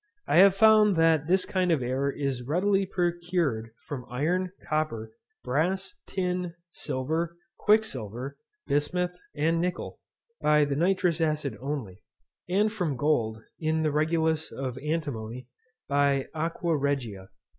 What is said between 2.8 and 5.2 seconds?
procured from iron, copper,